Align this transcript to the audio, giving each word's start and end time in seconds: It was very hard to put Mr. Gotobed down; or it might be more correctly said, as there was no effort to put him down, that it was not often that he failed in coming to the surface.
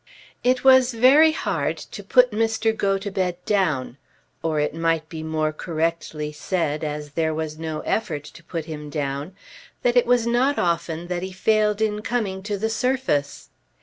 It 0.43 0.63
was 0.63 0.95
very 0.95 1.31
hard 1.31 1.77
to 1.77 2.03
put 2.03 2.31
Mr. 2.31 2.75
Gotobed 2.75 3.35
down; 3.45 3.97
or 4.41 4.59
it 4.59 4.73
might 4.73 5.07
be 5.09 5.21
more 5.21 5.53
correctly 5.53 6.31
said, 6.31 6.83
as 6.83 7.11
there 7.11 7.35
was 7.35 7.59
no 7.59 7.81
effort 7.81 8.23
to 8.23 8.43
put 8.43 8.65
him 8.65 8.89
down, 8.89 9.33
that 9.83 9.95
it 9.95 10.07
was 10.07 10.25
not 10.25 10.57
often 10.57 11.05
that 11.05 11.21
he 11.21 11.31
failed 11.31 11.81
in 11.81 12.01
coming 12.01 12.41
to 12.41 12.57
the 12.57 12.67
surface. 12.71 13.51